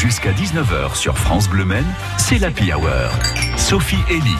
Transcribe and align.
Jusqu'à 0.00 0.32
19h 0.32 0.96
sur 0.96 1.18
France 1.18 1.46
Bleu 1.50 1.66
Men, 1.66 1.84
c'est 2.16 2.38
l'Happy 2.38 2.72
Hour. 2.72 3.10
Sophie 3.58 3.98
Elie. 4.08 4.34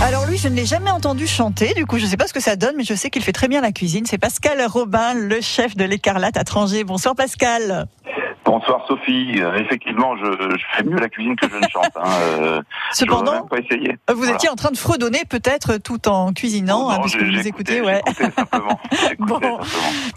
Alors 0.00 0.24
lui, 0.24 0.38
je 0.38 0.46
ne 0.46 0.54
l'ai 0.54 0.66
jamais 0.66 0.92
entendu 0.92 1.26
chanter, 1.26 1.74
du 1.74 1.84
coup 1.84 1.98
je 1.98 2.04
ne 2.04 2.08
sais 2.08 2.16
pas 2.16 2.28
ce 2.28 2.32
que 2.32 2.38
ça 2.38 2.54
donne, 2.54 2.76
mais 2.76 2.84
je 2.84 2.94
sais 2.94 3.10
qu'il 3.10 3.24
fait 3.24 3.32
très 3.32 3.48
bien 3.48 3.60
la 3.60 3.72
cuisine. 3.72 4.06
C'est 4.06 4.18
Pascal 4.18 4.64
Robin, 4.68 5.14
le 5.14 5.40
chef 5.40 5.74
de 5.76 5.82
l'Écarlate 5.82 6.36
à 6.36 6.44
Trangé. 6.44 6.84
Bonsoir 6.84 7.16
Pascal. 7.16 7.88
Bonsoir 8.44 8.84
Sophie. 8.86 9.40
Euh, 9.40 9.54
effectivement, 9.54 10.16
je, 10.16 10.30
je, 10.30 10.64
fais 10.76 10.84
mieux 10.84 10.98
la 10.98 11.08
cuisine 11.08 11.34
que 11.34 11.48
je 11.48 11.56
ne 11.56 11.68
chante. 11.68 11.90
Hein. 11.96 12.10
Euh, 12.40 12.62
Cependant, 12.92 13.32
même 13.32 13.48
pas 13.48 13.58
essayé. 13.58 13.96
vous 14.08 14.16
voilà. 14.16 14.34
étiez 14.34 14.50
en 14.50 14.54
train 14.54 14.70
de 14.70 14.76
fredonner 14.76 15.22
peut-être 15.28 15.78
tout 15.78 16.08
en 16.08 16.32
cuisinant, 16.32 16.82
Oh 16.82 16.84
non, 16.84 16.90
hein, 16.90 16.98
puisque 17.00 17.22
vous 17.22 17.48
écoutez. 17.48 17.80
Ouais. 17.80 18.02
simplement. 18.36 18.78
Bon. 19.18 19.34
simplement. 19.34 19.60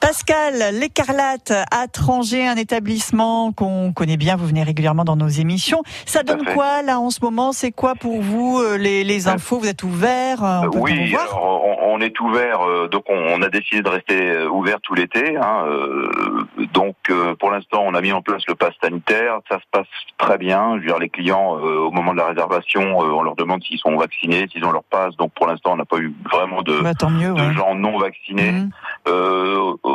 Pascal, 0.07 0.73
l'Écarlate 0.73 1.51
à 1.69 1.87
Trangé, 1.89 2.47
un 2.47 2.55
établissement 2.55 3.51
qu'on 3.51 3.91
connaît 3.91 4.15
bien, 4.15 4.37
vous 4.37 4.47
venez 4.47 4.63
régulièrement 4.63 5.03
dans 5.03 5.17
nos 5.17 5.27
émissions. 5.27 5.83
Ça 6.05 6.23
donne 6.23 6.45
quoi 6.45 6.81
là 6.81 6.97
en 7.01 7.09
ce 7.09 7.19
moment? 7.21 7.51
C'est 7.51 7.73
quoi 7.73 7.93
pour 7.93 8.21
vous 8.21 8.57
euh, 8.61 8.77
les, 8.77 9.03
les 9.03 9.27
infos? 9.27 9.59
Vous 9.59 9.67
êtes 9.67 9.83
ouvert 9.83 10.45
euh, 10.45 10.59
on 10.63 10.69
peut 10.69 10.79
oui, 10.79 11.11
voir? 11.11 11.23
alors, 11.23 11.61
on, 11.65 11.95
on 11.95 11.99
est 11.99 12.17
ouvert, 12.21 12.61
euh, 12.61 12.87
donc 12.87 13.03
on, 13.09 13.17
on 13.17 13.41
a 13.41 13.49
décidé 13.49 13.81
de 13.81 13.89
rester 13.89 14.43
ouvert 14.45 14.77
tout 14.81 14.93
l'été. 14.93 15.35
Hein, 15.35 15.65
euh, 15.67 16.09
donc 16.73 16.95
euh, 17.09 17.35
pour 17.35 17.51
l'instant, 17.51 17.83
on 17.85 17.93
a 17.93 17.99
mis 17.99 18.13
en 18.13 18.21
place 18.21 18.43
le 18.47 18.55
pass 18.55 18.71
sanitaire, 18.81 19.39
ça 19.49 19.57
se 19.57 19.65
passe 19.73 19.87
très 20.17 20.37
bien. 20.37 20.75
Je 20.75 20.79
veux 20.83 20.85
dire, 20.87 20.99
les 20.99 21.09
clients, 21.09 21.51
au 21.59 21.91
moment 21.91 22.13
de 22.13 22.17
la 22.19 22.27
réservation, 22.27 22.97
on 22.97 23.23
leur 23.23 23.35
demande 23.35 23.61
s'ils 23.65 23.79
sont 23.79 23.97
vaccinés, 23.97 24.47
s'ils 24.53 24.63
ont 24.63 24.71
leur 24.71 24.85
passe. 24.85 25.17
Donc 25.17 25.33
pour 25.33 25.47
l'instant, 25.47 25.73
on 25.73 25.77
n'a 25.77 25.83
pas 25.85 25.97
eu 25.97 26.15
vraiment 26.31 26.61
de, 26.61 26.79
Bah, 26.79 26.93
Tant 26.93 27.09
mieux. 27.09 27.33
de 27.33 27.41
ouais. 27.41 27.53
gens 27.53 27.75
non 27.75 27.97
vaccinés. 27.99 28.53
Mhm. 28.53 28.69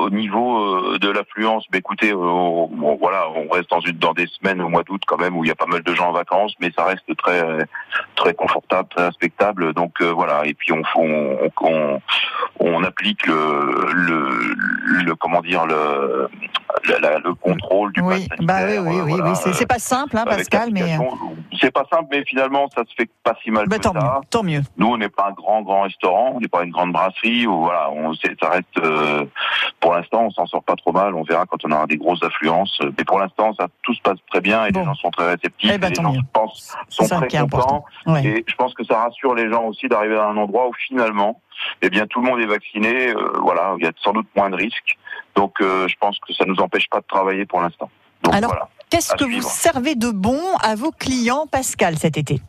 Au 0.02 0.10
niveau 0.10 0.58
euh, 0.58 0.98
de 0.98 1.08
l'affluence, 1.08 1.64
écoutez, 1.72 2.10
euh, 2.10 2.16
on- 2.16 2.96
voilà, 3.00 3.28
on 3.30 3.48
reste 3.48 3.70
dans 3.70 3.80
une 3.80 3.98
dans 3.98 4.12
des 4.12 4.26
semaines 4.26 4.60
au 4.60 4.68
mois 4.68 4.82
d'août 4.82 5.02
quand 5.06 5.18
même 5.18 5.36
où 5.36 5.44
il 5.44 5.48
y 5.48 5.50
a 5.52 5.54
pas 5.54 5.66
mal 5.66 5.82
de 5.82 5.94
gens 5.94 6.08
en 6.08 6.12
vacances, 6.12 6.54
mais 6.60 6.72
ça 6.76 6.84
reste 6.84 7.16
très 7.16 7.40
très 8.16 8.34
confortable, 8.34 8.88
très 8.88 9.06
respectable. 9.06 9.72
Donc 9.74 10.00
euh, 10.00 10.10
voilà, 10.12 10.44
et 10.44 10.54
puis 10.54 10.72
on 10.72 10.82
on, 10.96 12.00
on, 12.60 12.82
applique 12.82 13.26
le 13.26 13.84
le 15.04 15.14
comment 15.14 15.40
dire 15.40 15.66
le 15.66 16.28
la- 16.88 16.98
la- 16.98 17.18
le 17.18 17.34
contrôle 17.34 17.92
du 17.92 18.00
Oui, 18.00 18.28
pass 18.28 18.38
bah 18.40 18.54
oui, 18.66 18.78
oui, 18.78 18.98
euh, 18.98 19.02
oui, 19.04 19.12
voilà, 19.16 19.32
oui. 19.44 19.52
C'est 19.54 19.66
pas 19.66 19.78
simple, 19.78 20.16
hein, 20.16 20.24
avec 20.26 20.38
Pascal, 20.50 20.70
mais 20.72 20.82
euh, 20.82 20.98
c'est 21.60 21.70
pas 21.70 21.84
simple, 21.90 22.06
mais 22.10 22.24
finalement 22.24 22.68
ça 22.74 22.82
se 22.88 22.94
fait 22.96 23.08
pas 23.22 23.34
si 23.42 23.50
mal 23.50 23.66
bah, 23.68 23.76
que 23.76 23.82
tant 23.82 23.92
ça. 23.92 23.98
mieux, 24.00 24.20
tant 24.30 24.42
mieux. 24.42 24.60
Nous, 24.76 24.86
on 24.86 24.96
n'est 24.96 25.08
pas 25.08 25.28
un 25.28 25.32
grand, 25.32 25.62
grand 25.62 25.82
restaurant, 25.82 26.32
on 26.34 26.40
n'est 26.40 26.48
pas 26.48 26.62
une 26.64 26.70
grande 26.72 26.92
brasserie. 26.92 27.46
Ou 27.46 27.62
voilà, 27.62 27.90
on, 27.90 28.14
ça 28.14 28.48
reste. 28.50 28.78
euh, 28.78 29.24
pour 29.80 29.94
l'instant, 29.94 30.22
on 30.26 30.30
s'en 30.30 30.46
sort 30.46 30.62
pas 30.62 30.76
trop 30.76 30.92
mal. 30.92 31.14
On 31.14 31.22
verra 31.22 31.46
quand 31.46 31.64
on 31.64 31.70
aura 31.72 31.86
des 31.86 31.96
grosses 31.96 32.22
affluences. 32.22 32.78
Mais 32.98 33.04
pour 33.04 33.18
l'instant, 33.18 33.52
ça 33.54 33.66
tout 33.82 33.94
se 33.94 34.00
passe 34.02 34.18
très 34.30 34.40
bien 34.40 34.64
et 34.66 34.72
Bon. 34.72 34.80
les 34.80 34.86
gens 34.86 34.94
sont 34.94 35.10
très 35.10 35.26
réceptifs. 35.26 35.70
Eh 35.72 35.74
et 35.74 35.78
les 35.88 35.94
gens, 35.94 36.12
mieux. 36.12 36.18
je 36.18 36.24
pense, 36.32 36.74
sont 36.88 37.04
ça 37.04 37.20
très 37.20 37.38
contents. 37.40 37.84
Ouais. 38.06 38.24
Et 38.24 38.44
je 38.46 38.54
pense 38.56 38.74
que 38.74 38.84
ça 38.84 38.98
rassure 39.02 39.34
les 39.34 39.50
gens 39.50 39.64
aussi 39.64 39.88
d'arriver 39.88 40.16
à 40.16 40.26
un 40.26 40.36
endroit 40.36 40.68
où 40.68 40.72
finalement, 40.88 41.40
eh 41.82 41.90
bien, 41.90 42.06
tout 42.06 42.20
le 42.22 42.28
monde 42.28 42.40
est 42.40 42.46
vacciné. 42.46 43.10
euh, 43.10 43.32
voilà, 43.42 43.74
il 43.78 43.84
y 43.84 43.88
a 43.88 43.92
sans 44.02 44.12
doute 44.12 44.26
moins 44.36 44.50
de 44.50 44.56
risques. 44.56 44.96
Donc, 45.34 45.54
euh, 45.60 45.88
je 45.88 45.94
pense 45.98 46.18
que 46.18 46.32
ça 46.34 46.44
nous 46.46 46.56
empêche 46.60 46.88
pas 46.88 47.00
de 47.00 47.06
travailler 47.06 47.46
pour 47.46 47.60
l'instant. 47.60 47.90
Donc 48.22 48.34
Alors, 48.34 48.50
voilà. 48.50 48.68
Qu'est-ce 48.90 49.14
que 49.14 49.24
vous 49.24 49.40
servez 49.40 49.94
de 49.94 50.10
bon 50.10 50.40
à 50.62 50.74
vos 50.74 50.90
clients, 50.90 51.46
Pascal, 51.50 51.96
cet 51.96 52.18
été? 52.18 52.40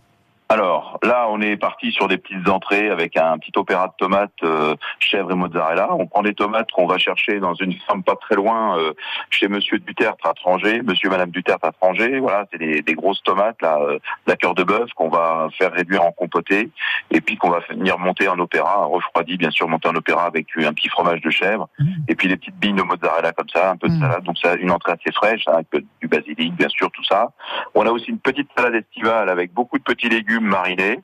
Alors 0.49 0.99
là, 1.01 1.27
on 1.29 1.41
est 1.41 1.57
parti 1.57 1.91
sur 1.91 2.07
des 2.07 2.17
petites 2.17 2.47
entrées 2.47 2.89
avec 2.89 3.17
un 3.17 3.37
petit 3.39 3.51
opéra 3.55 3.87
de 3.87 3.93
tomates, 3.97 4.31
euh, 4.43 4.75
chèvre 4.99 5.31
et 5.31 5.35
mozzarella. 5.35 5.87
On 5.93 6.05
prend 6.05 6.21
des 6.21 6.33
tomates 6.35 6.71
qu'on 6.71 6.85
va 6.85 6.97
chercher 6.97 7.39
dans 7.39 7.53
une 7.55 7.73
ferme 7.73 8.03
pas 8.03 8.15
très 8.15 8.35
loin, 8.35 8.77
euh, 8.77 8.93
chez 9.31 9.47
Monsieur 9.47 9.79
Dutertre 9.79 10.27
à 10.27 10.33
Trangé, 10.33 10.81
Monsieur 10.83 11.07
et 11.07 11.11
Madame 11.11 11.31
Dutertre 11.31 11.65
à 11.65 11.71
Trangé. 11.71 12.19
Voilà, 12.19 12.45
c'est 12.51 12.59
des, 12.59 12.81
des 12.81 12.93
grosses 12.93 13.23
tomates 13.23 13.61
là, 13.61 13.79
euh, 13.81 13.97
la 14.27 14.35
cœur 14.35 14.53
de 14.53 14.63
bœuf 14.63 14.91
qu'on 14.95 15.09
va 15.09 15.47
faire 15.57 15.71
réduire 15.71 16.03
en 16.03 16.11
compoté 16.11 16.69
et 17.09 17.21
puis 17.21 17.35
qu'on 17.37 17.49
va 17.49 17.59
venir 17.69 17.97
monter 17.97 18.27
en 18.27 18.37
opéra, 18.37 18.85
refroidi 18.85 19.37
bien 19.37 19.49
sûr, 19.49 19.67
monter 19.67 19.87
en 19.87 19.95
opéra 19.95 20.25
avec 20.25 20.47
un 20.57 20.73
petit 20.73 20.89
fromage 20.89 21.21
de 21.21 21.29
chèvre 21.29 21.67
Mmh. 21.79 21.85
et 22.09 22.15
puis 22.15 22.27
des 22.27 22.37
petites 22.37 22.57
billes 22.57 22.73
de 22.73 22.83
mozzarella 22.83 23.31
comme 23.31 23.49
ça, 23.49 23.71
un 23.71 23.77
peu 23.77 23.87
de 23.87 23.93
Mm. 23.93 23.99
salade. 24.01 24.23
Donc 24.23 24.37
ça, 24.37 24.55
une 24.55 24.71
entrée 24.71 24.91
assez 24.91 25.11
fraîche 25.13 25.43
hein, 25.47 25.53
avec 25.53 25.85
du 26.01 26.07
basilic, 26.07 26.53
bien 26.55 26.69
sûr, 26.69 26.91
tout 26.91 27.03
ça. 27.03 27.31
On 27.73 27.85
a 27.85 27.89
aussi 27.89 28.09
une 28.09 28.19
petite 28.19 28.49
salade 28.55 28.75
estivale 28.75 29.29
avec 29.29 29.53
beaucoup 29.53 29.77
de 29.77 29.83
petits 29.83 30.09
légumes 30.09 30.32
marinés. 30.39 30.99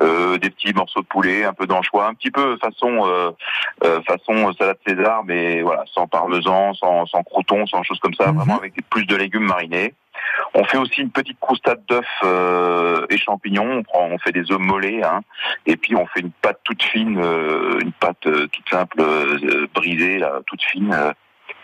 Euh, 0.00 0.36
des 0.36 0.50
petits 0.50 0.74
morceaux 0.74 1.00
de 1.00 1.06
poulet, 1.06 1.44
un 1.44 1.54
peu 1.54 1.66
d'anchois, 1.66 2.06
un 2.06 2.12
petit 2.14 2.30
peu 2.30 2.58
façon 2.58 3.06
euh, 3.06 3.30
euh, 3.82 4.00
façon 4.02 4.52
salade 4.52 4.76
César, 4.86 5.24
mais 5.24 5.62
voilà, 5.62 5.84
sans 5.92 6.06
parmesan, 6.06 6.74
sans, 6.74 7.06
sans 7.06 7.22
croûtons, 7.22 7.66
sans 7.66 7.82
choses 7.82 7.98
comme 8.00 8.12
ça, 8.12 8.26
Mhm. 8.30 8.36
vraiment 8.36 8.58
avec 8.58 8.74
plus 8.90 9.06
de 9.06 9.16
légumes 9.16 9.46
marinés. 9.46 9.94
On 10.52 10.64
fait 10.64 10.76
aussi 10.76 11.00
une 11.00 11.10
petite 11.10 11.40
croustade 11.40 11.80
d'œufs 11.88 12.04
euh, 12.24 13.06
et 13.08 13.16
champignons. 13.16 13.78
On 13.78 13.82
prend, 13.82 14.04
on 14.10 14.18
fait 14.18 14.32
des 14.32 14.52
œufs 14.52 14.58
mollets, 14.58 15.02
hein, 15.02 15.20
et 15.64 15.76
puis 15.78 15.96
on 15.96 16.06
fait 16.06 16.20
une 16.20 16.30
pâte 16.30 16.60
toute 16.62 16.82
fine, 16.82 17.18
euh, 17.18 17.78
une 17.80 17.92
pâte 17.92 18.20
toute 18.20 18.68
simple, 18.70 19.02
brisée, 19.74 20.18
là, 20.18 20.40
toute 20.46 20.62
fine. 20.62 20.94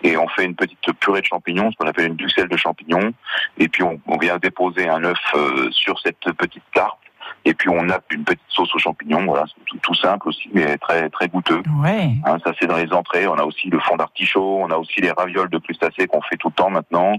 et 0.04 0.16
on 0.16 0.26
fait 0.28 0.44
une 0.44 0.56
petite 0.56 0.78
purée 1.00 1.20
de 1.20 1.26
champignons, 1.26 1.70
ce 1.70 1.76
qu'on 1.76 1.86
appelle 1.86 2.06
une 2.08 2.16
duxelle 2.16 2.48
de 2.48 2.56
champignons. 2.56 3.12
Et 3.58 3.68
puis 3.68 3.82
on, 3.82 4.00
on 4.06 4.16
vient 4.16 4.38
déposer 4.38 4.88
un 4.88 5.04
œuf 5.04 5.18
euh, 5.34 5.70
sur 5.70 5.98
cette 6.00 6.32
petite 6.38 6.64
tarte. 6.74 6.98
Et 7.44 7.54
puis 7.54 7.68
on 7.68 7.82
nappe 7.82 8.12
une 8.12 8.24
petite 8.24 8.40
sauce 8.48 8.74
aux 8.74 8.78
champignons. 8.78 9.24
Voilà, 9.24 9.44
tout, 9.66 9.78
tout 9.78 9.94
simple 9.94 10.28
aussi, 10.28 10.48
mais 10.52 10.78
très 10.78 11.08
très 11.10 11.28
goûteux. 11.28 11.62
Ouais. 11.82 12.10
Hein, 12.24 12.38
ça 12.44 12.52
c'est 12.58 12.66
dans 12.66 12.76
les 12.76 12.92
entrées. 12.92 13.26
On 13.26 13.34
a 13.34 13.44
aussi 13.44 13.68
le 13.68 13.80
fond 13.80 13.96
d'artichaut. 13.96 14.58
On 14.60 14.70
a 14.70 14.76
aussi 14.76 15.00
les 15.00 15.10
ravioles 15.10 15.50
de 15.50 15.58
crustacés 15.58 16.06
qu'on 16.06 16.22
fait 16.22 16.36
tout 16.36 16.48
le 16.48 16.54
temps 16.54 16.70
maintenant. 16.70 17.16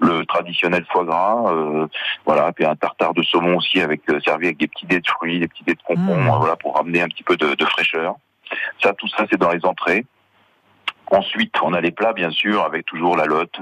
Le 0.00 0.24
traditionnel 0.26 0.84
foie 0.90 1.04
gras. 1.04 1.50
euh, 1.50 1.86
voilà, 2.26 2.52
puis 2.52 2.64
un 2.64 2.76
tartare 2.76 3.14
de 3.14 3.22
saumon 3.22 3.56
aussi 3.56 3.80
avec 3.80 4.02
euh, 4.10 4.20
servi 4.20 4.46
avec 4.46 4.58
des 4.58 4.68
petits 4.68 4.86
dés 4.86 5.00
de 5.00 5.08
fruits, 5.08 5.40
des 5.40 5.48
petits 5.48 5.64
dés 5.64 5.74
de 5.74 5.82
concombre. 5.82 6.34
Mmh. 6.34 6.38
Voilà, 6.38 6.56
pour 6.56 6.76
ramener 6.76 7.00
un 7.02 7.08
petit 7.08 7.22
peu 7.22 7.36
de, 7.36 7.54
de 7.54 7.64
fraîcheur. 7.64 8.16
Ça, 8.82 8.92
tout 8.92 9.08
ça, 9.08 9.24
c'est 9.30 9.38
dans 9.38 9.50
les 9.50 9.64
entrées. 9.64 10.04
Ensuite, 11.10 11.54
on 11.62 11.74
a 11.74 11.80
les 11.80 11.90
plats, 11.90 12.12
bien 12.12 12.30
sûr, 12.30 12.62
avec 12.64 12.86
toujours 12.86 13.16
la 13.16 13.26
lotte. 13.26 13.54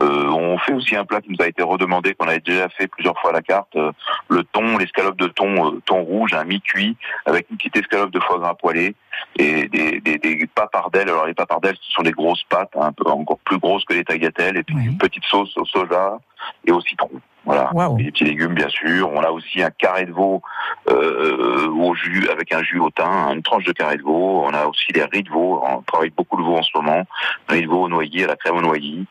Euh, 0.00 0.26
on 0.28 0.58
fait 0.58 0.72
aussi 0.74 0.94
un 0.96 1.04
plat 1.04 1.20
qui 1.20 1.30
nous 1.30 1.42
a 1.42 1.48
été 1.48 1.62
redemandé, 1.62 2.14
qu'on 2.14 2.28
avait 2.28 2.40
déjà 2.40 2.68
fait 2.68 2.86
plusieurs 2.86 3.18
fois 3.18 3.30
à 3.30 3.32
la 3.32 3.42
carte. 3.42 3.74
euh, 3.76 3.90
le 4.28 4.44
thon, 4.44 4.76
l'escalope 4.78 5.16
de 5.16 5.28
thon, 5.28 5.74
euh, 5.74 5.80
thon 5.86 6.02
rouge, 6.02 6.34
un 6.34 6.44
mi-cuit, 6.44 6.96
avec 7.26 7.46
une 7.50 7.56
petite 7.56 7.76
escalope 7.76 8.10
de 8.10 8.20
foie 8.20 8.38
gras 8.38 8.54
poêlé 8.54 8.94
et 9.38 9.68
des, 9.68 10.00
des, 10.00 10.18
des 10.18 10.46
papardelles. 10.54 11.08
Alors, 11.08 11.26
les 11.26 11.34
papardelles, 11.34 11.76
ce 11.80 11.92
sont 11.92 12.02
des 12.02 12.12
grosses 12.12 12.44
pâtes, 12.48 12.70
hein, 12.76 12.86
un 12.88 12.92
peu 12.92 13.08
encore 13.10 13.38
plus 13.44 13.58
grosses 13.58 13.84
que 13.84 13.94
les 13.94 14.04
tagliatelles, 14.04 14.56
et 14.58 14.62
puis 14.62 14.76
Oui. 14.76 14.86
une 14.86 14.98
petite 14.98 15.24
sauce 15.24 15.56
au 15.56 15.64
soja 15.64 16.18
et 16.66 16.72
au 16.72 16.80
citron. 16.80 17.10
Voilà. 17.44 17.70
Et 17.98 18.04
des 18.04 18.10
petits 18.10 18.24
légumes, 18.24 18.54
bien 18.54 18.68
sûr. 18.70 19.10
On 19.12 19.22
a 19.22 19.30
aussi 19.30 19.62
un 19.62 19.70
carré 19.70 20.06
de 20.06 20.12
veau 20.12 20.40
euh, 20.88 21.68
au 21.68 21.94
jus, 21.94 22.26
avec 22.30 22.54
un 22.54 22.62
jus 22.62 22.78
au 22.80 22.90
thym, 22.90 23.04
une 23.34 23.42
tranche 23.42 23.64
de 23.64 23.72
carré 23.72 23.98
de 23.98 24.02
veau. 24.02 24.42
On 24.46 24.54
a 24.54 24.64
aussi 24.66 24.92
des 24.92 25.04
riz 25.04 25.22
de 25.22 25.30
veau. 25.30 25.62
On 25.62 25.82
travaille 25.82 26.10
beaucoup 26.10 26.38
le 26.38 26.44
veau 26.44 26.56
en 26.56 26.62
ce 26.62 26.70
moment. 26.74 27.02
Riz 27.48 27.62
de 27.62 27.68
veau 27.68 27.82
au 27.82 27.88
noyer, 27.88 28.24
à 28.24 28.28
la 28.28 28.36
crème 28.36 28.56
au 28.56 28.62
noyer. 28.62 29.04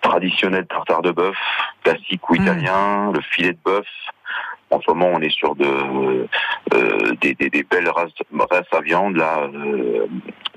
Traditionnel 0.00 0.66
tartare 0.66 1.02
de 1.02 1.10
bœuf, 1.10 1.36
classique 1.82 2.28
ou 2.30 2.34
Mm. 2.34 2.42
italien, 2.42 3.12
le 3.12 3.20
filet 3.20 3.52
de 3.52 3.58
bœuf. 3.62 3.86
En 4.70 4.80
ce 4.80 4.90
moment, 4.90 5.08
on 5.12 5.20
est 5.20 5.30
sur 5.34 5.54
de, 5.56 5.66
euh, 6.74 7.12
des, 7.20 7.34
des, 7.34 7.50
des 7.50 7.62
belles 7.64 7.88
races, 7.88 8.12
races 8.50 8.66
à 8.72 8.80
viande, 8.80 9.16
là, 9.16 9.38
euh, 9.52 10.06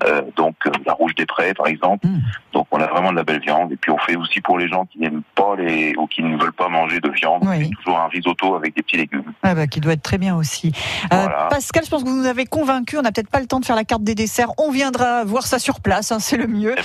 euh, 0.04 0.22
donc 0.36 0.54
euh, 0.66 0.70
la 0.86 0.92
rouge 0.92 1.14
des 1.16 1.26
prés, 1.26 1.52
par 1.54 1.66
exemple. 1.66 2.06
Mm. 2.06 2.20
Donc, 2.52 2.66
on 2.70 2.78
a 2.80 2.86
vraiment 2.86 3.10
de 3.10 3.16
la 3.16 3.24
belle 3.24 3.40
viande. 3.40 3.72
Et 3.72 3.76
puis, 3.76 3.90
on 3.90 3.98
fait 3.98 4.14
aussi 4.16 4.40
pour 4.40 4.56
les 4.58 4.68
gens 4.68 4.86
qui 4.86 4.98
n'aiment 5.00 5.22
pas 5.34 5.56
les 5.56 5.94
ou 5.96 6.06
qui 6.06 6.22
ne 6.22 6.36
veulent 6.40 6.52
pas 6.52 6.68
manger 6.68 7.00
de 7.00 7.10
viande, 7.10 7.42
on 7.44 7.48
Oui. 7.50 7.64
fait 7.64 7.70
toujours 7.82 7.98
un 7.98 8.06
risotto 8.08 8.54
avec 8.54 8.76
des 8.76 8.82
petits 8.82 8.96
légumes. 8.98 9.32
Ah 9.42 9.54
bah, 9.56 9.66
qui 9.66 9.80
doit 9.80 9.94
être 9.94 10.02
très 10.02 10.18
bien 10.18 10.36
aussi. 10.36 10.72
Euh, 11.12 11.16
Voilà. 11.16 11.48
Pascal, 11.50 11.84
je 11.84 11.90
pense 11.90 12.04
que 12.04 12.08
vous 12.08 12.16
nous 12.16 12.26
avez 12.26 12.46
convaincus. 12.46 12.98
On 12.98 13.02
n'a 13.02 13.10
peut-être 13.10 13.30
pas 13.30 13.40
le 13.40 13.46
temps 13.46 13.58
de 13.58 13.64
faire 13.64 13.76
la 13.76 13.84
carte 13.84 14.04
des 14.04 14.14
desserts. 14.14 14.50
On 14.58 14.70
viendra 14.70 15.24
voir 15.24 15.44
ça 15.46 15.58
sur 15.58 15.80
place, 15.80 16.12
hein, 16.12 16.18
c'est 16.20 16.36
le 16.36 16.46
mieux. 16.46 16.74
Eh 16.78 16.82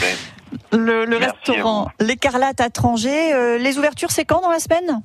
ben, 0.71 0.79
Le, 0.83 1.05
le 1.05 1.17
restaurant 1.17 1.89
L'Écarlate 1.99 2.59
à 2.59 2.69
Trangé. 2.71 3.33
euh, 3.33 3.59
les 3.59 3.77
ouvertures, 3.77 4.09
c'est 4.09 4.25
quand 4.25 4.41
dans 4.41 4.49
la 4.49 4.59
semaine? 4.59 5.01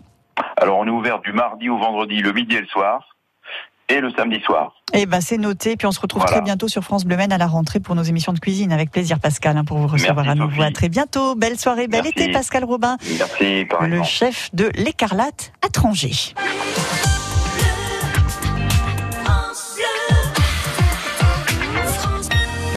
Alors, 0.65 0.79
on 0.79 0.87
est 0.87 0.91
ouvert 0.91 1.21
du 1.21 1.33
mardi 1.33 1.69
au 1.69 1.79
vendredi, 1.79 2.21
le 2.21 2.33
midi 2.33 2.57
et 2.57 2.61
le 2.61 2.67
soir, 2.67 3.17
et 3.89 4.01
le 4.01 4.11
samedi 4.13 4.41
soir. 4.43 4.73
Eh 4.95 5.05
ben, 5.07 5.21
c'est 5.21 5.37
noté. 5.37 5.77
Puis 5.77 5.87
on 5.87 5.93
se 5.93 6.01
retrouve 6.01 6.23
Voilà. 6.23 6.37
très 6.37 6.43
bientôt 6.45 6.69
sur 6.69 6.83
France 6.83 7.05
Bleu 7.05 7.17
Maine 7.17 7.33
à 7.33 7.39
la 7.39 7.47
rentrée 7.47 7.81
pour 7.81 7.95
nos 7.95 8.03
émissions 8.03 8.33
de 8.33 8.39
cuisine. 8.41 8.73
Avec 8.73 8.91
plaisir, 8.91 9.19
Pascal, 9.21 9.57
hein, 9.59 9.65
pour 9.65 9.77
vous 9.79 9.89
recevoir 9.89 10.25
Merci, 10.25 10.31
à 10.31 10.35
nouveau. 10.35 10.57
Sophie. 10.57 10.67
À 10.69 10.71
très 10.73 10.89
bientôt. 10.89 11.35
Belle 11.35 11.59
soirée, 11.59 11.87
bel 11.87 12.03
Merci. 12.05 12.19
été, 12.19 12.33
Pascal 12.33 12.65
Robin, 12.65 12.97
Merci, 13.19 13.67
par 13.69 13.83
le 13.83 13.89
exemple. 13.89 14.09
chef 14.09 14.51
de 14.55 14.71
L'Écarlate 14.77 15.53
à 15.65 15.69
Trangé. 15.69 16.11